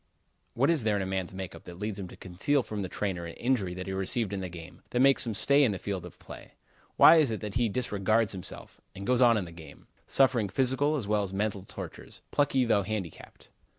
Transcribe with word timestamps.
What 0.55 0.71
is 0.71 0.83
there 0.83 0.95
in 0.95 1.03
a 1.03 1.05
man's 1.05 1.31
make 1.31 1.53
up 1.53 1.65
that 1.65 1.77
leads 1.77 1.99
him 1.99 2.07
to 2.07 2.17
conceal 2.17 2.63
from 2.63 2.81
the 2.81 2.89
trainer 2.89 3.27
an 3.27 3.35
injury 3.35 3.75
that 3.75 3.85
he 3.85 3.93
receives 3.93 4.33
in 4.33 4.43
a 4.43 4.49
game; 4.49 4.81
that 4.89 4.99
makes 4.99 5.27
him 5.27 5.35
stay 5.35 5.63
in 5.63 5.73
the 5.73 5.77
field 5.77 6.07
of 6.07 6.17
play? 6.17 6.53
Why 6.97 7.17
is 7.17 7.29
it 7.29 7.39
that 7.41 7.53
he 7.53 7.69
disregards 7.69 8.31
himself, 8.31 8.81
and 8.95 9.05
goes 9.05 9.21
on 9.21 9.37
in 9.37 9.45
the 9.45 9.51
game, 9.51 9.85
suffering 10.07 10.49
physical 10.49 10.95
as 10.95 11.07
well 11.07 11.21
as 11.21 11.31
mental 11.31 11.61
tortures, 11.65 12.23
plucky 12.31 12.65
though 12.65 12.81
handicapped? 12.81 13.49